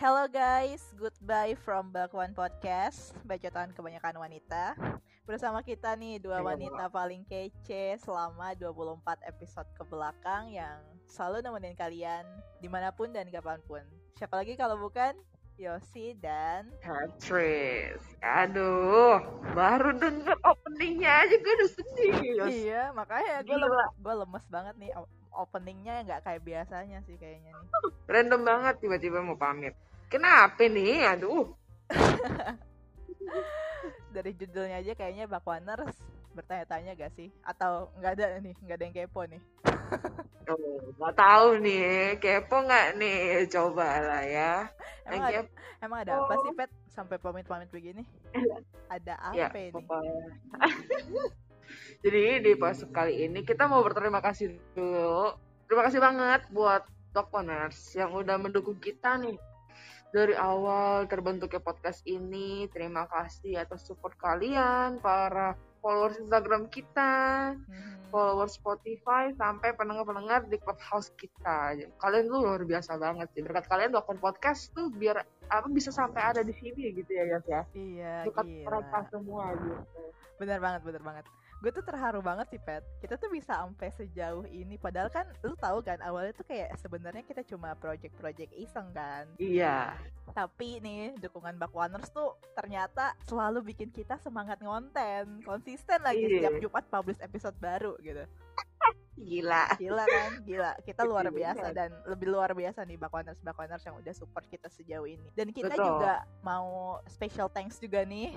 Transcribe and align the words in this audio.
Hello 0.00 0.24
guys, 0.24 0.80
goodbye 0.96 1.52
from 1.60 1.92
Bakwan 1.92 2.32
Podcast 2.32 3.12
Bacotan 3.28 3.68
kebanyakan 3.76 4.16
wanita 4.16 4.72
Bersama 5.28 5.60
kita 5.60 5.92
nih 5.92 6.16
dua 6.16 6.40
wanita 6.40 6.88
paling 6.88 7.20
kece 7.28 8.00
selama 8.00 8.56
24 8.56 8.96
episode 9.28 9.68
ke 9.76 9.84
belakang 9.84 10.56
Yang 10.56 10.80
selalu 11.04 11.44
nemenin 11.44 11.76
kalian 11.76 12.24
di 12.64 12.68
mana 12.72 12.88
pun 12.96 13.12
dan 13.12 13.28
kapan 13.28 13.60
pun 13.68 13.84
Siapa 14.16 14.40
lagi 14.40 14.56
kalau 14.56 14.80
bukan 14.80 15.12
Yosi 15.60 16.16
dan 16.16 16.72
Patrice. 16.80 18.16
Aduh, 18.24 19.20
baru 19.52 19.92
denger 19.92 20.32
openingnya 20.40 21.28
aja 21.28 21.36
gue 21.36 21.52
udah 21.52 21.70
sedih. 21.76 22.16
Yos. 22.40 22.48
Iya, 22.48 22.82
makanya 22.96 23.44
gue 23.44 23.52
lemes, 23.60 23.92
gue 24.00 24.14
lemes 24.24 24.44
banget 24.48 24.74
nih 24.80 24.96
openingnya 25.36 26.08
nggak 26.08 26.24
kayak 26.24 26.40
biasanya 26.48 27.04
sih 27.04 27.20
kayaknya 27.20 27.52
nih. 27.52 27.68
Random 28.08 28.40
banget 28.40 28.80
tiba-tiba 28.80 29.20
mau 29.20 29.36
pamit. 29.36 29.76
Kenapa 30.10 30.66
nih? 30.66 31.06
Aduh. 31.06 31.54
Dari 34.14 34.34
judulnya 34.34 34.82
aja 34.82 34.92
kayaknya 34.98 35.30
Bakwaners 35.30 35.94
bertanya-tanya 36.34 36.98
gak 36.98 37.14
sih? 37.14 37.30
Atau 37.46 37.94
nggak 38.02 38.18
ada 38.18 38.42
nih, 38.42 38.54
nggak 38.58 38.76
ada 38.76 38.84
yang 38.84 38.96
kepo 38.98 39.22
nih? 39.24 39.42
Oh, 40.50 40.82
nggak 40.98 41.14
tahu 41.14 41.62
nih, 41.62 42.18
kepo 42.18 42.66
nggak 42.66 42.98
nih? 42.98 43.46
Coba 43.46 44.02
lah 44.02 44.22
ya. 44.26 44.66
Emang 45.06 45.30
ada, 45.30 45.46
kepo, 45.46 45.54
emang 45.78 45.98
ada 46.02 46.12
apa 46.26 46.34
sih 46.42 46.50
Pet 46.58 46.70
sampai 46.90 47.16
pamit-pamit 47.22 47.70
begini? 47.70 48.02
Ada 48.90 49.14
apa 49.30 49.38
ya, 49.38 49.70
ini? 49.70 49.86
Jadi 52.02 52.22
di 52.42 52.50
episode 52.58 52.90
kali 52.90 53.30
ini 53.30 53.46
kita 53.46 53.70
mau 53.70 53.78
berterima 53.86 54.18
kasih 54.18 54.58
dulu. 54.74 55.38
Terima 55.70 55.86
kasih 55.86 56.02
banget 56.02 56.42
buat 56.50 56.82
Dokponers 57.14 57.78
yang 57.94 58.10
udah 58.10 58.34
mendukung 58.42 58.82
kita 58.82 59.22
nih 59.22 59.38
dari 60.10 60.34
awal 60.34 61.06
terbentuknya 61.06 61.62
podcast 61.62 62.02
ini. 62.06 62.66
Terima 62.70 63.06
kasih 63.06 63.62
atas 63.62 63.86
support 63.86 64.18
kalian, 64.18 64.98
para 64.98 65.54
followers 65.80 66.18
Instagram 66.20 66.68
kita, 66.68 67.54
Mhm. 67.56 68.12
followers 68.12 68.58
Spotify, 68.58 69.32
sampai 69.38 69.72
pendengar-pendengar 69.78 70.50
di 70.50 70.58
clubhouse 70.58 71.14
kita. 71.14 71.78
Kalian 71.96 72.26
tuh 72.26 72.40
luar 72.42 72.62
biasa 72.66 72.98
banget 72.98 73.30
sih. 73.32 73.40
Berkat 73.46 73.70
kalian 73.70 73.94
Dokpon 73.94 74.18
Podcast 74.18 74.74
tuh 74.74 74.90
biar 74.90 75.22
apa 75.50 75.66
bisa 75.70 75.94
sampai 75.94 76.20
ada 76.20 76.42
di 76.42 76.52
sini 76.58 76.90
gitu 76.94 77.10
ya, 77.10 77.24
Yas 77.38 77.46
ya. 77.46 77.62
Iya, 77.72 78.14
Berkat 78.28 78.46
mereka 78.46 78.98
semua 79.08 79.54
gitu. 79.56 80.02
Bener 80.42 80.58
banget, 80.58 80.80
bener 80.84 81.02
banget. 81.06 81.24
Gue 81.60 81.68
tuh 81.76 81.84
terharu 81.84 82.24
banget 82.24 82.56
sih 82.56 82.60
Pet. 82.60 82.80
Kita 83.04 83.20
tuh 83.20 83.28
bisa 83.28 83.52
sampai 83.60 83.92
sejauh 83.92 84.48
ini. 84.48 84.80
Padahal 84.80 85.12
kan 85.12 85.28
lu 85.44 85.52
tahu 85.60 85.84
kan 85.84 86.00
awalnya 86.00 86.32
tuh 86.32 86.48
kayak 86.48 86.72
sebenarnya 86.80 87.20
kita 87.20 87.44
cuma 87.44 87.76
project-project 87.76 88.56
iseng 88.56 88.88
kan. 88.96 89.28
Iya. 89.36 89.92
Tapi 90.32 90.80
nih 90.80 91.20
dukungan 91.20 91.60
Bakwaners 91.60 92.08
tuh 92.16 92.40
ternyata 92.56 93.12
selalu 93.28 93.76
bikin 93.76 93.92
kita 93.92 94.16
semangat 94.24 94.56
ngonten, 94.64 95.44
konsisten 95.44 96.00
lagi 96.00 96.24
Iya. 96.24 96.48
setiap 96.48 96.54
Jumat 96.64 96.84
publish 96.88 97.20
episode 97.20 97.56
baru 97.60 97.92
gitu. 98.00 98.24
Gila. 99.20 99.76
Gila 99.76 100.04
kan? 100.08 100.30
Gila. 100.48 100.72
Kita 100.80 101.04
luar 101.04 101.28
Gila. 101.28 101.36
biasa 101.36 101.66
dan 101.76 101.92
lebih 102.08 102.32
luar 102.32 102.56
biasa 102.56 102.88
nih 102.88 102.96
Bakwaners 102.96 103.36
Bakwaners 103.44 103.84
yang 103.84 104.00
udah 104.00 104.14
support 104.16 104.48
kita 104.48 104.72
sejauh 104.72 105.04
ini. 105.04 105.28
Dan 105.36 105.52
kita 105.52 105.76
Betul. 105.76 105.84
juga 105.92 106.24
mau 106.40 106.96
special 107.04 107.52
thanks 107.52 107.76
juga 107.76 108.00
nih 108.08 108.32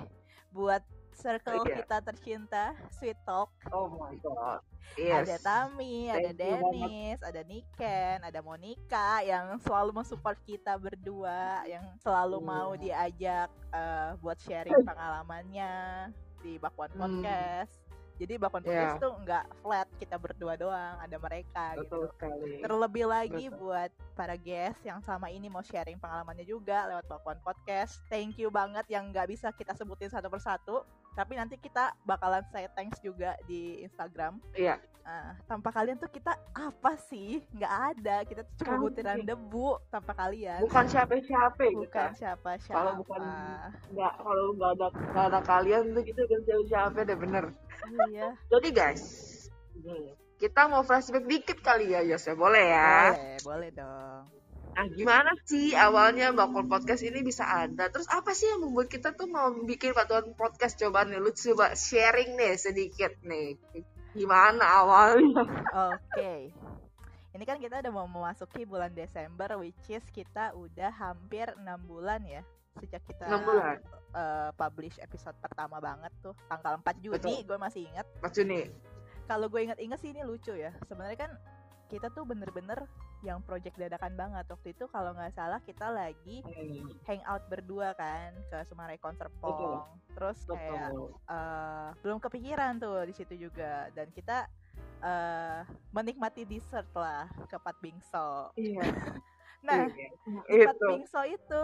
buat 0.52 0.84
circle 1.14 1.62
Iya. 1.62 1.80
kita 1.80 1.96
tercinta 2.02 2.64
Sweet 2.90 3.18
Talk. 3.22 3.50
Oh 3.70 3.88
my 3.90 4.14
god. 4.18 4.60
Yes. 4.94 5.26
Ada 5.26 5.36
Tami, 5.40 6.06
ada 6.06 6.30
Thank. 6.30 6.36
Dennis, 6.36 7.18
ada 7.20 7.40
Niken, 7.42 8.18
ada 8.20 8.40
Monica 8.40 9.08
yang 9.20 9.56
selalu 9.58 9.90
mensupport 9.94 10.36
kita 10.44 10.76
berdua, 10.76 11.64
yang 11.64 11.82
selalu 11.98 12.38
Iya. 12.38 12.46
mau 12.46 12.70
diajak 12.74 13.48
eh, 13.70 14.10
buat 14.20 14.38
sharing 14.38 14.84
pengalamannya 14.86 15.72
di 16.40 16.58
Bakwan 16.58 16.92
Hmm. 16.92 17.00
Podcast. 17.00 17.74
Jadi 18.14 18.38
Bakwan 18.38 18.62
Iya. 18.62 18.68
Podcast 18.70 19.02
tuh 19.02 19.14
nggak 19.18 19.44
flat 19.58 19.88
kita 19.98 20.14
berdua 20.14 20.54
doang, 20.54 20.96
ada 21.00 21.16
mereka 21.18 21.74
gitu. 21.74 21.82
Betul 21.82 22.04
sekali. 22.14 22.62
Terlebih 22.62 23.04
lagi 23.04 23.44
Betul. 23.48 23.58
buat 23.58 23.90
para 24.14 24.36
guest 24.36 24.78
yang 24.84 25.02
sama 25.02 25.26
ini 25.26 25.50
mau 25.50 25.58
sharing 25.60 25.98
pengalamannya 25.98 26.44
juga 26.44 26.86
lewat 26.86 27.08
Bakwan 27.08 27.42
Podcast. 27.42 27.98
Thank 28.06 28.38
you 28.38 28.54
banget 28.54 28.86
yang 28.86 29.10
nggak 29.10 29.26
bisa 29.26 29.50
kita 29.50 29.74
sebutin 29.74 30.06
satu 30.06 30.30
persatu. 30.30 30.86
Tapi 31.14 31.32
nanti 31.38 31.54
kita 31.58 31.94
bakalan 32.02 32.42
say 32.50 32.66
thanks 32.74 32.98
juga 32.98 33.38
di 33.46 33.80
Instagram. 33.86 34.42
Iya. 34.54 34.82
Nah, 35.04 35.36
tanpa 35.44 35.68
kalian 35.68 36.00
tuh 36.00 36.08
kita 36.08 36.32
apa 36.56 36.96
sih? 36.96 37.44
Nggak 37.52 37.74
ada. 37.92 38.16
Kita 38.24 38.40
tuh 38.42 38.54
cuma 38.64 38.72
Kan, 38.72 38.80
butiran 38.82 39.20
debu 39.20 39.68
tanpa 39.92 40.12
kalian. 40.16 40.64
Bukan 40.64 40.84
siapa-siapa 40.88 41.60
Bukan 41.60 41.82
kita. 41.86 42.02
siapa-siapa. 42.16 42.78
Kalau 42.80 42.92
bukan 42.98 43.20
nggak 43.92 44.12
kalau 44.16 44.46
nggak 44.56 44.70
ada 44.80 44.86
nggak 44.90 45.26
ada 45.28 45.40
kalian 45.44 45.82
tuh 45.92 46.02
kita 46.08 46.20
bukan 46.24 46.40
siapa-siapa 46.48 46.98
deh 47.04 47.18
bener. 47.20 47.44
Iya. 48.08 48.28
Jadi 48.48 48.68
guys, 48.72 49.04
kita 50.40 50.60
mau 50.72 50.80
flashback 50.80 51.28
dikit 51.28 51.58
kali 51.60 51.92
ya 51.92 52.00
Yos 52.00 52.24
ya 52.24 52.34
boleh 52.34 52.64
ya. 52.64 52.96
Boleh, 53.12 53.36
boleh 53.44 53.70
dong. 53.76 54.22
Nah 54.74 54.86
gimana 54.90 55.30
sih 55.46 55.70
awalnya 55.78 56.34
Bakul 56.34 56.66
Podcast 56.66 57.06
ini 57.06 57.22
bisa 57.22 57.46
ada? 57.46 57.86
Terus 57.88 58.10
apa 58.10 58.34
sih 58.34 58.50
yang 58.50 58.66
membuat 58.66 58.90
kita 58.90 59.14
tuh 59.14 59.30
mau 59.30 59.54
bikin 59.62 59.94
Batuan 59.94 60.34
Podcast? 60.34 60.74
Coba 60.76 61.06
nih 61.06 61.22
lu 61.22 61.30
coba 61.30 61.78
sharing 61.78 62.34
nih 62.34 62.58
sedikit 62.58 63.14
nih. 63.22 63.54
Gimana 64.14 64.82
awalnya? 64.82 65.42
Oke. 65.94 66.50
Ini 67.34 67.44
kan 67.46 67.58
kita 67.58 67.82
udah 67.82 67.92
mau 67.94 68.06
memasuki 68.06 68.62
bulan 68.62 68.94
Desember 68.94 69.58
which 69.58 69.90
is 69.90 70.02
kita 70.14 70.54
udah 70.54 70.90
hampir 70.94 71.50
enam 71.58 71.82
bulan 71.82 72.22
ya 72.22 72.42
sejak 72.74 73.02
kita 73.06 73.30
6 73.30 73.46
bulan. 73.46 73.78
eh, 74.14 74.50
publish 74.58 74.98
episode 74.98 75.34
pertama 75.38 75.78
banget 75.78 76.10
tuh 76.18 76.34
tanggal 76.50 76.78
4 76.82 76.98
Juni 77.02 77.46
gue 77.46 77.58
masih 77.58 77.86
ingat. 77.90 78.06
Mas 78.18 78.34
Juni. 78.34 78.66
Kalau 79.30 79.46
gue 79.46 79.60
inget-inget 79.62 79.98
sih 80.02 80.10
ini 80.10 80.22
lucu 80.26 80.54
ya. 80.54 80.74
Sebenarnya 80.86 81.18
kan 81.26 81.32
kita 81.90 82.10
tuh 82.10 82.26
bener-bener 82.26 82.86
yang 83.24 83.40
project 83.40 83.80
dadakan 83.80 84.12
banget 84.14 84.44
waktu 84.46 84.76
itu 84.76 84.84
kalau 84.86 85.16
nggak 85.16 85.32
salah 85.32 85.56
kita 85.64 85.88
lagi 85.88 86.44
hangout 87.08 87.40
berdua 87.48 87.96
kan 87.96 88.36
ke 88.52 88.60
Sumarekon 88.68 89.16
Serpong. 89.16 89.88
Terus 90.12 90.38
kayak 90.44 90.92
Betul. 90.92 91.08
eh, 91.26 91.88
belum 92.04 92.18
kepikiran 92.20 92.76
tuh 92.76 93.08
di 93.08 93.14
situ 93.16 93.48
juga 93.48 93.88
dan 93.96 94.12
kita 94.12 94.44
eh 95.00 95.60
menikmati 95.90 96.44
dessert 96.44 96.88
lah 96.92 97.24
ke 97.48 97.56
Pat 97.56 97.76
Bingso. 97.80 98.52
Iya. 98.54 98.84
Nah, 99.64 99.88
Iya. 100.44 100.68
Pat 100.68 100.76
itu. 100.76 100.88
Bingso 100.92 101.20
itu 101.24 101.62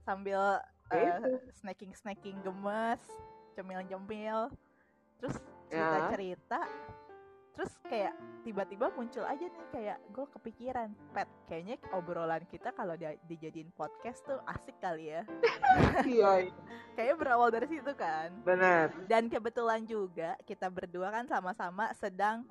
sambil 0.00 0.56
Ya 0.88 0.96
eh, 0.96 1.16
itu. 1.20 1.28
snacking 1.60 1.92
snacking 1.92 2.40
gemes, 2.40 3.04
cemil-cemil, 3.52 4.48
terus 5.20 5.36
Ya. 5.68 6.08
Terus 7.54 7.72
kayak 7.86 8.14
tiba-tiba 8.42 8.90
muncul 8.92 9.24
aja 9.24 9.46
nih 9.46 9.66
kayak 9.72 9.98
gue 10.12 10.26
kepikiran, 10.36 10.90
pet 11.14 11.30
kayaknya 11.48 11.80
obrolan 11.94 12.42
kita 12.50 12.74
kalau 12.74 12.98
dia 12.98 13.14
dijadiin 13.30 13.70
podcast 13.78 14.20
tuh 14.26 14.42
asik 14.50 14.76
kali 14.82 15.14
ya. 15.14 15.22
Iya. 16.06 16.54
Kayaknya 16.94 17.14
berawal 17.18 17.48
dari 17.50 17.66
situ 17.66 17.92
kan. 17.98 18.30
Benar. 18.46 18.94
Dan 19.10 19.26
kebetulan 19.26 19.82
juga 19.86 20.38
kita 20.46 20.70
berdua 20.70 21.10
kan 21.10 21.26
sama-sama 21.26 21.90
sedang 21.98 22.46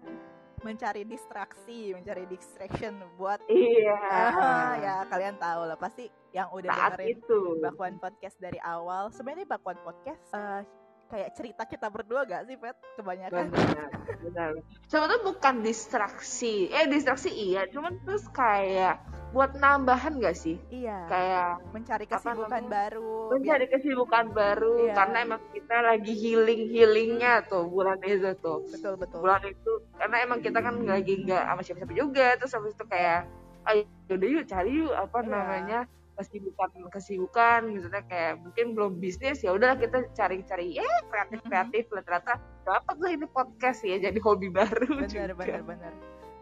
mencari 0.63 1.03
distraksi, 1.03 1.91
mencari 1.91 2.23
distraction 2.27 3.03
buat 3.19 3.43
Iya. 3.51 3.99
Ah, 3.99 4.73
ya 4.79 4.95
kalian 5.11 5.35
tahu 5.37 5.67
lah 5.67 5.77
pasti 5.77 6.07
yang 6.31 6.47
udah 6.55 6.71
Saat 6.71 6.97
dengerin 6.97 7.19
itu. 7.19 7.39
Bakwan 7.59 7.95
Podcast 7.99 8.39
dari 8.39 8.57
awal. 8.63 9.11
Sebenarnya 9.11 9.45
Bakwan 9.45 9.77
Podcast 9.83 10.23
eh, 10.33 10.63
kayak 11.13 11.29
cerita 11.37 11.63
kita 11.63 11.87
berdua 11.87 12.25
gak 12.25 12.49
sih, 12.49 12.57
Pet? 12.57 12.73
Kebanyakan. 12.97 13.53
Benar. 13.53 13.89
Benar. 14.19 14.49
Sebetulnya 14.89 15.21
bukan 15.21 15.55
distraksi. 15.61 16.73
Eh 16.73 16.89
distraksi 16.89 17.29
iya, 17.29 17.69
cuman 17.69 18.01
terus 18.01 18.25
kayak 18.27 18.97
buat 19.29 19.53
nambahan 19.53 20.17
gak 20.17 20.33
sih? 20.33 20.57
Iya. 20.69 21.05
Kayak 21.05 21.49
mencari 21.69 22.05
kesibukan 22.05 22.63
baru. 22.65 23.13
mencari 23.29 23.65
kesibukan 23.65 24.25
baru 24.29 24.73
Iya. 24.83 24.93
karena 24.93 25.17
emang 25.21 25.41
kita 25.49 25.77
lagi 25.81 26.13
healing 26.13 26.69
healingnya 26.69 27.41
tuh 27.45 27.65
bulan 27.65 27.97
itu 28.01 28.29
tuh 28.37 28.61
Betul 28.69 28.93
betul. 28.97 29.25
bulan 29.25 29.41
itu 29.41 29.71
karena 29.97 30.17
emang 30.21 30.37
kita 30.37 30.59
kan 30.59 30.75
lagi 30.83 31.13
nggak 31.19 31.41
sama 31.41 31.61
siapa-siapa 31.61 31.93
juga 31.93 32.27
terus 32.37 32.53
habis 32.53 32.77
itu 32.77 32.85
kayak 32.85 33.25
ayo 33.65 33.81
udah 34.05 34.29
yuk 34.29 34.45
cari 34.45 34.71
yuk 34.75 34.93
apa 34.93 35.17
Iya. 35.17 35.29
namanya 35.29 35.79
kesibukan 36.13 36.69
kesibukan 36.93 37.59
misalnya 37.65 38.03
kayak 38.05 38.39
mungkin 38.41 38.65
belum 38.77 38.91
bisnis 39.01 39.41
ya 39.41 39.53
udahlah 39.53 39.77
kita 39.77 40.05
cari-cari 40.13 40.77
ya 40.77 40.85
kreatif 41.09 41.39
kreatif 41.49 41.85
lah 41.89 42.03
ternyata 42.05 42.33
dapat 42.63 42.95
lah 43.01 43.11
ini 43.11 43.27
podcast 43.29 43.81
ya 43.81 43.97
jadi 43.97 44.19
hobi 44.21 44.47
baru 44.53 45.05
Bener 45.05 45.33
juga. 45.33 45.33
bener 45.37 45.61
bener. 45.65 45.93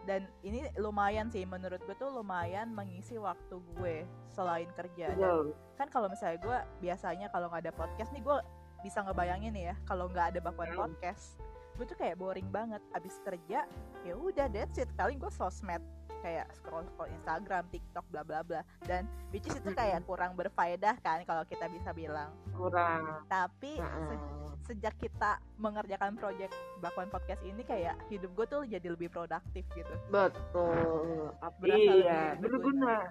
Dan 0.02 0.26
ini 0.42 0.66
lumayan 0.82 1.30
sih 1.30 1.46
menurut 1.46 1.78
gue 1.86 1.94
tuh 1.94 2.10
lumayan 2.10 2.74
mengisi 2.74 3.22
waktu 3.22 3.54
gue 3.78 4.02
selain 4.34 4.66
kerja. 4.74 5.14
Dan 5.14 5.54
kan 5.78 5.86
kalau 5.94 6.10
misalnya 6.10 6.42
gue 6.42 6.58
biasanya 6.82 7.30
kalau 7.30 7.46
nggak 7.46 7.70
ada 7.70 7.74
podcast 7.78 8.10
nih 8.10 8.18
gue 8.18 8.38
bisa 8.82 8.98
ngebayangin 9.06 9.54
nih 9.54 9.64
ya 9.70 9.74
kalau 9.86 10.10
nggak 10.10 10.34
ada 10.34 10.40
bakwan 10.42 10.74
podcast 10.74 11.38
gue 11.78 11.86
tuh 11.88 11.96
kayak 11.96 12.20
boring 12.20 12.50
banget 12.52 12.82
abis 12.92 13.16
kerja 13.24 13.64
ya 14.04 14.12
udah 14.12 14.50
that's 14.52 14.76
it 14.76 14.90
paling 14.98 15.16
gue 15.16 15.32
sosmed 15.32 15.80
kayak 16.22 16.46
scroll 16.52 16.86
scroll 16.86 17.10
Instagram, 17.12 17.66
TikTok, 17.68 18.06
bla 18.08 18.22
bla 18.22 18.40
bla. 18.40 18.62
Dan 18.80 19.04
which 19.28 19.44
is 19.44 19.54
itu 19.54 19.70
kayak 19.72 20.00
kurang 20.02 20.32
berfaedah 20.32 20.96
kan 20.98 21.20
kalau 21.22 21.42
kita 21.44 21.66
bisa 21.68 21.90
bilang. 21.90 22.30
kurang 22.52 23.26
Tapi 23.26 23.76
se- 23.76 24.30
sejak 24.64 24.94
kita 24.96 25.42
mengerjakan 25.58 26.14
project 26.14 26.54
Bakwan 26.78 27.10
Podcast 27.10 27.42
ini 27.42 27.60
kayak 27.60 27.98
hidup 28.06 28.30
gue 28.32 28.46
tuh 28.48 28.62
jadi 28.62 28.86
lebih 28.86 29.10
produktif 29.10 29.66
gitu. 29.68 29.94
betul 30.06 31.34
Berasa 31.58 31.74
iya 31.92 32.22
lebih 32.36 32.62
berguna 32.62 33.10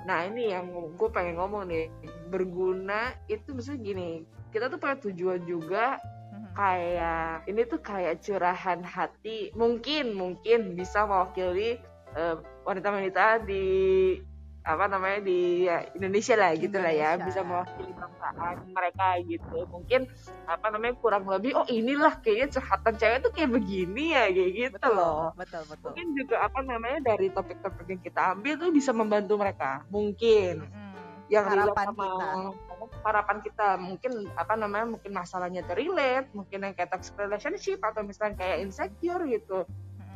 nah 0.00 0.22
ini 0.22 0.48
yang 0.48 0.64
gue 0.70 1.08
pengen 1.10 1.36
ngomong 1.36 1.66
nih 1.66 1.92
berguna 2.30 3.12
itu 3.26 3.52
maksudnya 3.52 3.82
gini 3.82 4.10
kita 4.48 4.66
tuh 4.66 4.78
punya 4.78 4.96
tujuan 4.98 5.40
juga 5.42 6.00
Mhm. 6.30 6.54
kayak 6.54 7.34
ini 7.44 7.60
tuh 7.66 7.80
kayak 7.80 8.14
curahan 8.20 8.80
hati 8.80 9.50
mungkin 9.52 10.14
mungkin 10.14 10.72
bisa 10.72 11.04
mewakili 11.04 11.76
eh, 12.16 12.36
wanita-wanita 12.64 13.44
di 13.46 13.64
apa 14.60 14.84
namanya 14.92 15.24
di 15.24 15.64
ya, 15.64 15.88
Indonesia 15.96 16.36
lah 16.36 16.52
gitu 16.52 16.76
lah 16.76 16.92
ya 16.92 17.16
bisa 17.16 17.40
mewakili 17.40 17.96
bangsaan 17.96 18.68
mereka 18.68 19.16
gitu 19.24 19.64
mungkin 19.72 20.04
apa 20.44 20.66
namanya 20.68 20.94
kurang 21.00 21.24
lebih 21.24 21.56
oh 21.56 21.64
inilah 21.64 22.20
kayaknya 22.20 22.60
curhatan 22.60 22.94
cewek 23.00 23.18
tuh 23.24 23.32
kayak 23.32 23.50
begini 23.56 24.12
ya 24.12 24.28
kayak 24.28 24.52
gitu 24.52 24.76
betul, 24.76 24.92
loh 24.92 25.32
betul, 25.32 25.62
betul. 25.64 25.84
mungkin 25.88 26.06
juga 26.12 26.36
apa 26.44 26.60
namanya 26.60 26.98
dari 27.00 27.32
topik-topik 27.32 27.86
yang 27.88 28.02
kita 28.04 28.20
ambil 28.36 28.52
tuh 28.60 28.70
bisa 28.70 28.90
membantu 28.92 29.34
mereka 29.40 29.80
mungkin 29.88 30.68
Mm-mm. 30.68 31.32
yang 31.32 31.44
harapan 31.48 31.86
sama 31.88 32.04
kita. 32.04 32.28
harapan 33.00 33.36
kita 33.40 33.68
mungkin 33.80 34.12
apa 34.36 34.54
namanya 34.60 34.86
mungkin 34.92 35.12
masalahnya 35.16 35.64
terrelate 35.64 36.28
mungkin 36.36 36.68
yang 36.68 36.74
kayak 36.76 36.92
toxic 36.92 37.16
relationship 37.16 37.80
atau 37.80 38.04
misalnya 38.04 38.36
kayak 38.36 38.60
insecure 38.60 39.24
gitu. 39.24 39.64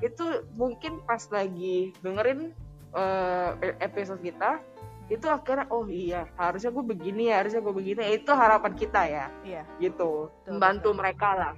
Itu 0.01 0.25
mungkin 0.55 0.99
pas 1.05 1.23
lagi 1.29 1.95
dengerin 2.01 2.51
eh, 2.93 3.51
episode 3.81 4.21
kita 4.21 4.59
itu 5.07 5.29
akhirnya 5.29 5.69
oh 5.69 5.85
iya 5.85 6.25
harusnya 6.35 6.73
gue 6.73 6.85
begini 6.87 7.29
ya 7.29 7.45
harusnya 7.45 7.61
gue 7.61 7.75
begini 7.75 8.17
itu 8.17 8.33
harapan 8.33 8.73
kita 8.73 9.03
ya 9.05 9.27
Iya. 9.45 9.63
gitu 9.77 10.33
Betul, 10.33 10.49
membantu 10.49 10.89
betul. 10.91 10.99
mereka 11.05 11.29
lah 11.37 11.55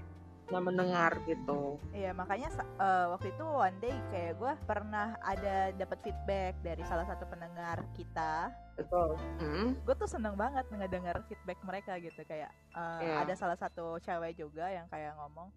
yang 0.47 0.63
mendengar 0.63 1.11
gitu 1.27 1.75
Iya 1.91 2.11
makanya 2.11 2.51
eh, 2.59 3.07
waktu 3.11 3.31
itu 3.31 3.45
one 3.45 3.79
day 3.79 3.95
kayak 4.11 4.35
gue 4.37 4.53
pernah 4.63 5.15
ada 5.23 5.71
dapat 5.75 5.99
feedback 6.03 6.55
dari 6.63 6.83
salah 6.87 7.03
satu 7.03 7.27
pendengar 7.27 7.83
kita. 7.95 8.51
betul 8.75 9.15
Hmm, 9.39 9.75
Gue 9.83 9.95
tuh 9.95 10.07
seneng 10.07 10.35
banget 10.35 10.67
ngedenger 10.69 11.19
feedback 11.27 11.59
mereka 11.63 11.99
gitu 11.99 12.23
kayak 12.23 12.51
eh, 12.75 13.01
Iya. 13.03 13.27
ada 13.27 13.35
salah 13.35 13.59
satu 13.59 13.99
cewek 13.99 14.35
juga 14.35 14.71
yang 14.71 14.87
kayak 14.87 15.15
ngomong 15.19 15.51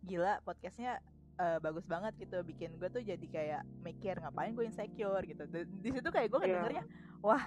gila 0.00 0.40
podcastnya 0.44 1.00
eh, 1.34 1.58
bagus 1.58 1.84
banget 1.84 2.12
gitu 2.16 2.42
bikin 2.42 2.76
gue 2.76 2.88
tuh 2.88 3.02
jadi 3.02 3.26
kayak 3.26 3.62
mikir 3.80 4.14
ngapain 4.16 4.52
gue 4.52 4.64
insecure 4.64 5.22
gitu. 5.22 5.44
Di, 5.46 5.66
di 5.80 5.90
situ 5.90 6.08
kayak 6.08 6.28
gue 6.28 6.38
Iya. 6.38 6.46
ngedengernya 6.48 6.84
wah 7.20 7.44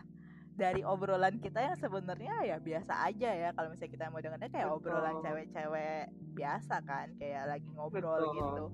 dari 0.58 0.82
obrolan 0.82 1.38
kita 1.38 1.62
yang 1.62 1.78
sebenarnya 1.78 2.34
ya 2.44 2.58
biasa 2.58 3.06
aja 3.06 3.30
ya 3.30 3.50
kalau 3.54 3.70
misalnya 3.70 3.94
kita 3.94 4.06
mau 4.10 4.20
dengernya 4.20 4.50
kayak 4.50 4.68
Betul. 4.68 4.78
obrolan 4.82 5.16
cewek-cewek 5.22 6.04
biasa 6.34 6.76
kan 6.82 7.08
kayak 7.16 7.44
lagi 7.46 7.70
ngobrol 7.78 8.18
Betul. 8.18 8.34
gitu 8.36 8.66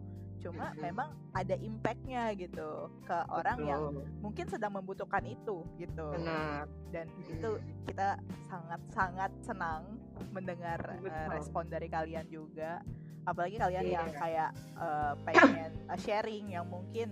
cuma 0.44 0.76
memang 0.76 1.08
ada 1.32 1.56
impactnya 1.56 2.36
gitu 2.36 2.92
ke 3.08 3.18
orang 3.32 3.60
yang 3.64 3.84
mungkin 4.20 4.44
sedang 4.48 4.76
membutuhkan 4.76 5.24
itu 5.24 5.64
gitu 5.76 6.08
benar 6.12 6.68
dan 6.92 7.08
itu 7.24 7.50
kita 7.88 8.20
sangat-sangat 8.48 9.32
senang 9.40 10.00
mendengar 10.36 10.80
Betul. 11.00 11.28
respon 11.32 11.64
dari 11.68 11.88
kalian 11.88 12.28
juga 12.28 12.84
apalagi 13.24 13.56
kalian 13.56 13.86
yang 13.86 14.08
Iya. 14.08 14.20
kayak 14.20 14.50
eh, 14.76 15.14
pengen 15.24 15.72
eh, 15.86 16.00
sharing 16.00 16.46
yang 16.50 16.66
mungkin 16.66 17.08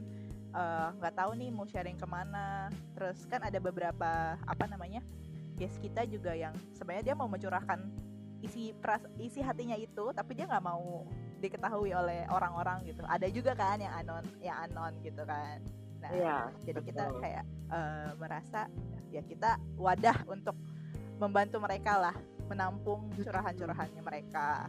eh, 0.52 0.88
nggak 0.96 1.16
tahu 1.16 1.32
nih 1.34 1.50
mau 1.50 1.66
sharing 1.66 1.96
ke 1.96 2.06
mana 2.06 2.68
terus 2.94 3.24
kan 3.26 3.40
ada 3.42 3.58
beberapa 3.58 4.12
apa 4.38 4.66
namanya 4.66 5.00
guest 5.56 5.78
kita 5.78 6.04
juga 6.06 6.34
yang 6.34 6.52
sebenarnya 6.74 7.14
dia 7.14 7.16
mau 7.16 7.28
mencurahkan 7.28 7.80
isi 8.42 8.74
pras 8.74 9.00
isi 9.18 9.40
hatinya 9.40 9.78
itu 9.78 10.10
tapi 10.12 10.34
dia 10.34 10.50
nggak 10.50 10.66
mau 10.66 11.06
diketahui 11.38 11.94
oleh 11.94 12.26
orang-orang 12.28 12.82
gitu 12.84 13.02
ada 13.06 13.26
juga 13.28 13.54
kan 13.54 13.78
yang 13.78 13.94
anon 13.96 14.26
yang 14.40 14.58
anon 14.66 14.94
gitu 15.02 15.22
kan 15.24 15.62
nah 16.02 16.10
Iya, 16.10 16.38
jadi 16.66 16.80
kita 16.82 17.04
betul. 17.08 17.22
kayak 17.22 17.44
eh, 17.70 18.10
merasa 18.18 18.62
ya 19.14 19.22
kita 19.22 19.50
wadah 19.78 20.18
untuk 20.26 20.58
membantu 21.22 21.62
mereka 21.62 22.02
lah 22.02 22.16
menampung 22.50 23.14
curahan-curahannya 23.16 24.02
mereka 24.02 24.66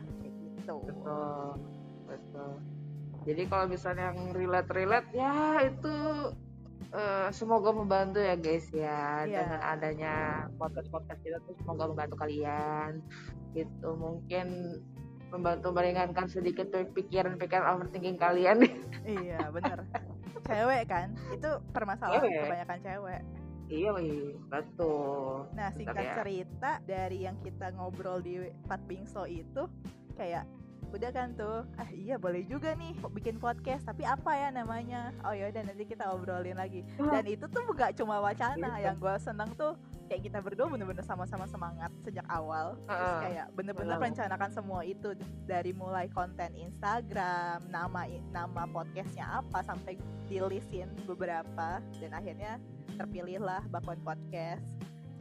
gitu. 0.63 0.77
Betul 0.87 1.59
betul. 2.07 2.53
Jadi 3.23 3.43
kalau 3.47 3.67
misalnya 3.71 4.11
yang 4.11 4.35
relate 4.35 4.71
relate 4.75 5.09
ya 5.15 5.63
itu 5.63 5.95
eh, 6.91 7.29
semoga 7.31 7.71
membantu 7.71 8.19
ya 8.19 8.35
guys 8.35 8.67
ya. 8.75 9.25
Iya. 9.25 9.47
dengan 9.47 9.61
adanya 9.63 10.15
podcast 10.59 10.91
podcast 10.91 11.21
kita 11.23 11.39
tuh 11.47 11.55
semoga 11.63 11.91
membantu 11.91 12.17
kalian. 12.19 13.01
Gitu 13.55 13.89
mungkin 13.95 14.79
membantu 15.33 15.73
meringankan 15.73 16.29
sedikit 16.29 16.69
pikiran-pikiran 16.71 17.65
overthinking 17.79 18.21
kalian. 18.21 18.59
Iya 19.03 19.51
bener. 19.51 19.83
Cewek 20.47 20.87
kan? 20.87 21.11
Itu 21.35 21.59
permasalahan 21.75 22.23
Cewek. 22.23 22.43
kebanyakan 22.47 22.79
cewek. 22.87 23.23
Iya 23.73 23.91
betul. 24.53 25.49
Nah 25.57 25.73
singkat 25.73 26.05
ya. 26.05 26.15
cerita 26.21 26.71
dari 26.87 27.25
yang 27.25 27.35
kita 27.41 27.73
ngobrol 27.75 28.21
di 28.21 28.47
Pat 28.69 28.79
Bingso 28.85 29.25
itu 29.25 29.65
kayak 30.13 30.45
udah 30.93 31.09
kan 31.09 31.33
tuh? 31.33 31.65
Ah 31.81 31.89
iya 31.89 32.21
boleh 32.21 32.45
juga 32.45 32.77
nih 32.77 32.93
bikin 33.11 33.41
podcast 33.41 33.81
tapi 33.83 34.05
apa 34.05 34.29
ya 34.31 34.53
namanya? 34.53 35.09
Oh 35.25 35.33
yaudah 35.33 35.65
nanti 35.65 35.89
kita 35.89 36.05
obrolin 36.13 36.53
lagi. 36.53 36.85
Dan 37.01 37.25
itu 37.25 37.49
tuh 37.49 37.65
gak 37.73 37.97
cuma 37.97 38.21
wacana 38.21 38.77
Iya. 38.77 38.93
yang 38.93 39.01
gue 39.01 39.15
seneng 39.17 39.49
tuh 39.57 39.73
kayak 40.05 40.29
kita 40.29 40.45
berdua 40.45 40.69
bener-bener 40.69 41.01
sama-sama 41.01 41.49
semangat 41.49 41.89
sejak 42.05 42.29
awal. 42.29 42.77
Terus 42.85 43.13
kayak 43.25 43.47
bener-bener 43.57 43.97
Benar. 43.97 44.05
merencanakan 44.05 44.51
semua 44.53 44.81
itu 44.85 45.17
dari 45.49 45.73
mulai 45.73 46.13
konten 46.13 46.53
Instagram 46.53 47.65
nama 47.73 48.05
nama 48.29 48.63
podcastnya 48.69 49.41
apa 49.41 49.65
sampai 49.65 49.97
dilisin 50.29 50.93
beberapa 51.09 51.81
dan 51.97 52.13
akhirnya 52.13 52.61
terpilihlah 53.01 53.65
Bakwan 53.73 53.97
Podcast 54.05 54.69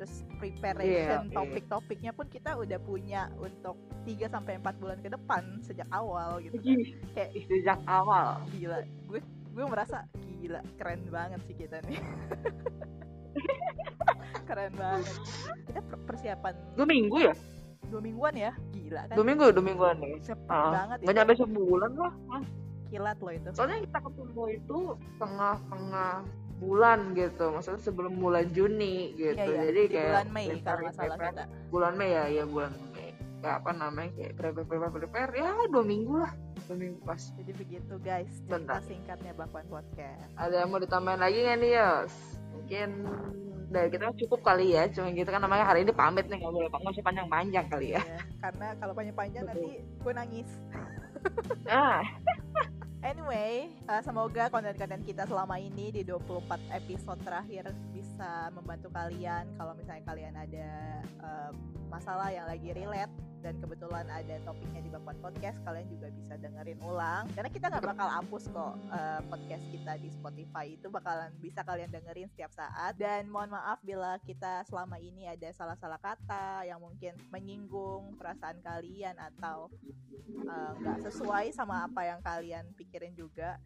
terus 0.01 0.25
preparation 0.41 0.81
Iya, 0.81 1.29
iya. 1.29 1.29
topik-topiknya 1.29 2.09
pun 2.09 2.25
kita 2.25 2.57
udah 2.57 2.79
punya 2.81 3.29
untuk 3.37 3.77
3 4.01 4.25
sampai 4.25 4.57
4 4.57 4.81
bulan 4.81 4.97
ke 4.97 5.13
depan 5.13 5.61
sejak 5.61 5.85
awal 5.93 6.41
gitu 6.41 6.57
kan. 6.57 6.73
Kayak 7.13 7.29
sejak 7.45 7.79
awal. 7.85 8.41
gila 8.49 8.81
gue 8.81 9.21
gue 9.53 9.65
merasa 9.69 10.09
gila 10.41 10.65
keren 10.81 11.05
banget 11.05 11.37
sih 11.45 11.53
kita 11.53 11.77
nih. 11.85 12.01
Keren 14.41 14.73
banget. 14.73 15.15
Kita 15.69 15.79
per- 15.85 16.03
persiapan 16.03 16.53
dua 16.73 16.87
minggu 16.89 17.17
ya? 17.21 17.33
Dua 17.87 18.01
mingguan 18.01 18.33
ya? 18.33 18.51
Gila 18.73 19.01
kan. 19.05 19.15
Dua 19.15 19.25
minggu 19.25 19.45
dua 19.53 19.63
mingguan 19.63 19.95
nih 20.01 20.17
cepet 20.19 20.49
Ah, 20.49 20.73
banget 20.73 20.97
nggak 20.99 21.13
itu. 21.13 21.19
nyampe 21.21 21.33
sebulan 21.37 21.91
lah 21.93 22.13
kilat 22.89 23.17
loh 23.21 23.31
itu. 23.31 23.49
Soalnya 23.53 23.79
kita 23.85 23.99
ketemu 24.01 24.43
itu 24.51 24.79
tengah-tengah 25.15 26.13
bulan 26.61 26.99
gitu. 27.11 27.49
Maksudnya 27.49 27.81
sebelum 27.81 28.13
bulan 28.15 28.45
Juni 28.47 29.17
gitu. 29.17 29.33
Iya 29.33 29.45
iya. 29.49 29.61
Jadi 29.67 29.81
di 29.81 29.91
kayak 29.91 30.09
bulan 30.13 30.29
Mei 30.29 30.45
prepare- 30.47 30.61
kalau 30.63 30.91
salah 30.93 31.17
prepare. 31.17 31.33
kita 31.33 31.43
bulan 31.67 31.93
Mei 31.97 32.09
ya 32.11 32.23
ya 32.29 32.43
bulan 32.45 32.71
Mei. 32.93 33.09
Kayak 33.41 33.55
apa 33.57 33.71
namanya 33.73 34.11
kayak 34.13 34.33
prepare 34.37 34.63
prepare 34.63 34.93
prepare. 34.93 35.31
Ya 35.33 35.49
dua 35.67 35.81
minggu 35.83 36.13
lah. 36.15 36.31
Dua 36.63 36.77
minggu 36.77 36.99
pas. 37.01 37.21
Jadi 37.33 37.51
begitu 37.51 37.93
guys. 37.99 38.29
Cerita 38.39 38.53
Bentar. 38.53 38.79
singkatnya 38.85 39.33
Bakwan 39.33 39.65
Podcast. 39.65 40.29
Ada 40.37 40.55
yang 40.55 40.69
mau 40.69 40.77
ditambahin 40.77 41.19
lagi 41.19 41.37
nggak 41.41 41.57
nih 41.57 41.71
Yos? 41.75 42.13
Mungkin 42.53 42.89
dari 43.67 43.87
kita 43.89 44.13
cukup 44.15 44.39
kali 44.41 44.77
ya. 44.77 44.85
Cuma 44.87 45.09
gitu 45.09 45.25
kan 45.25 45.41
namanya 45.41 45.65
hari 45.65 45.81
ini 45.81 45.91
pamit 45.91 46.29
nih. 46.29 46.37
Nggak 46.37 46.53
boleh 46.53 46.69
nggak 46.69 46.93
usah 46.93 47.01
panjang-panjang 47.03 47.65
kali 47.65 47.87
ya. 47.91 48.01
Iya, 48.03 48.21
karena 48.39 48.67
kalau 48.77 48.93
panjang-panjang 48.93 49.43
nanti 49.43 49.71
gue 49.81 50.13
nangis. 50.13 50.49
Ah 51.65 52.05
Anyway, 53.01 53.73
uh, 53.89 53.97
semoga 54.05 54.45
konten-konten 54.53 55.01
kita 55.01 55.25
selama 55.25 55.57
ini 55.57 55.89
di 55.89 56.05
24 56.05 56.53
episode 56.69 57.17
terakhir 57.25 57.73
bisa 58.21 58.53
membantu 58.53 58.93
kalian 58.93 59.49
kalau 59.57 59.73
misalnya 59.73 60.05
kalian 60.05 60.37
ada 60.37 60.69
uh, 61.25 61.49
masalah 61.89 62.29
yang 62.29 62.45
lagi 62.45 62.69
relate 62.69 63.09
dan 63.41 63.57
kebetulan 63.57 64.05
ada 64.13 64.37
topiknya 64.45 64.85
di 64.85 64.93
Bakwan 64.93 65.17
Podcast, 65.25 65.57
kalian 65.65 65.89
juga 65.89 66.13
bisa 66.13 66.37
dengerin 66.37 66.77
ulang. 66.85 67.25
Karena 67.33 67.49
kita 67.49 67.73
nggak 67.73 67.81
bakal 67.89 68.05
hapus 68.13 68.43
kok 68.53 68.77
uh, 68.93 69.21
podcast 69.25 69.65
kita 69.73 69.97
di 69.97 70.13
Spotify 70.13 70.77
itu 70.77 70.85
bakalan 70.93 71.33
bisa 71.41 71.65
kalian 71.65 71.89
dengerin 71.89 72.29
setiap 72.29 72.53
saat. 72.53 72.93
Dan 73.01 73.25
mohon 73.33 73.49
maaf 73.49 73.81
bila 73.81 74.21
kita 74.21 74.61
selama 74.69 75.01
ini 75.01 75.25
ada 75.25 75.49
salah-salah 75.57 75.97
kata 75.97 76.69
yang 76.69 76.77
mungkin 76.77 77.17
menyinggung 77.33 78.21
perasaan 78.21 78.61
kalian 78.61 79.17
atau 79.17 79.73
uh, 80.45 80.71
nggak 80.77 81.09
sesuai 81.09 81.49
sama 81.57 81.89
apa 81.89 82.05
yang 82.05 82.21
kalian 82.21 82.69
pikirin 82.77 83.17
juga 83.17 83.57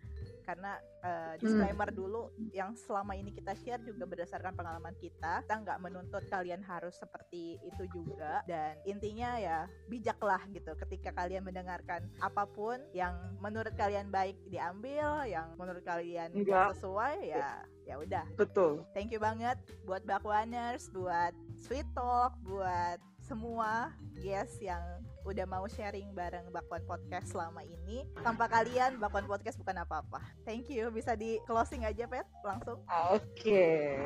karena 0.45 0.77
uh, 1.01 1.33
disclaimer 1.41 1.89
dulu 1.89 2.29
yang 2.53 2.77
selama 2.77 3.17
ini 3.17 3.33
kita 3.33 3.57
share 3.57 3.81
juga 3.81 4.05
berdasarkan 4.05 4.53
pengalaman 4.53 4.93
kita 5.01 5.41
kita 5.41 5.55
nggak 5.57 5.81
menuntut 5.81 6.21
kalian 6.29 6.61
harus 6.61 6.93
seperti 7.01 7.57
itu 7.65 7.83
juga 7.89 8.45
dan 8.45 8.77
intinya 8.85 9.41
ya 9.41 9.55
ya 9.55 9.71
bijak 9.87 10.19
lah 10.19 10.41
gitu 10.51 10.71
ketika 10.83 11.15
kalian 11.15 11.47
mendengarkan 11.47 12.03
apa 12.19 12.43
pun 12.43 12.75
yang 12.91 13.15
menurut 13.39 13.71
kalian 13.79 14.11
baik 14.11 14.35
diambil 14.51 15.23
yang 15.23 15.47
menurut 15.55 15.81
kalian 15.87 16.35
Enggak. 16.35 16.75
nggak 16.75 16.75
sesuai 16.75 17.15
ya 17.23 17.49
ya 17.87 17.95
udah 18.01 18.25
Betul. 18.35 18.83
thank 18.91 19.13
you 19.15 19.21
banget 19.21 19.55
buat 19.87 20.03
Bakwaners 20.03 20.91
buat 20.91 21.31
Sweet 21.55 21.87
Talk 21.95 22.35
buat 22.43 22.99
semua 23.23 23.95
guest 24.19 24.59
yang 24.59 24.83
udah 25.25 25.45
mau 25.49 25.65
sharing 25.65 26.13
bareng 26.13 26.45
Bakwan 26.53 26.85
Podcast 26.85 27.33
selama 27.33 27.65
ini. 27.65 28.05
Tanpa 28.21 28.45
kalian 28.45 29.01
Bakwan 29.01 29.25
Podcast 29.25 29.57
bukan 29.57 29.81
apa-apa. 29.81 30.21
Thank 30.45 30.69
you. 30.69 30.93
Bisa 30.93 31.17
di 31.17 31.41
closing 31.49 31.83
aja, 31.83 32.05
Pet, 32.05 32.29
langsung. 32.45 32.85
Oke. 33.09 33.97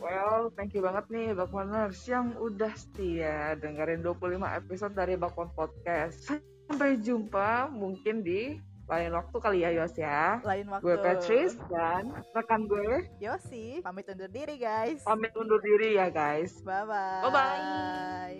Well, 0.00 0.48
thank 0.56 0.72
you 0.72 0.80
banget 0.80 1.04
nih 1.12 1.36
Bakwaners 1.36 2.00
yang 2.08 2.32
udah 2.40 2.72
setia 2.72 3.58
dengerin 3.60 4.00
25 4.00 4.40
episode 4.64 4.94
dari 4.96 5.14
Bakwan 5.20 5.52
Podcast. 5.52 6.32
Sampai 6.68 6.96
jumpa 7.00 7.68
mungkin 7.68 8.24
di 8.24 8.56
lain 8.88 9.12
waktu 9.12 9.36
kali 9.36 9.58
ya 9.68 9.70
Yos 9.76 9.92
ya. 10.00 10.40
Lain 10.40 10.64
waktu. 10.72 10.84
Gue 10.84 10.96
Patrice 10.96 11.60
dan 11.68 12.08
rekan 12.32 12.64
gue 12.64 13.04
Yosi, 13.20 13.84
pamit 13.84 14.08
undur 14.08 14.32
diri, 14.32 14.56
guys. 14.56 15.04
pamit 15.04 15.32
undur 15.36 15.60
diri 15.60 16.00
ya 16.00 16.08
guys. 16.08 16.56
Bye-bye. 16.64 17.28
Bye-bye. 17.28 18.32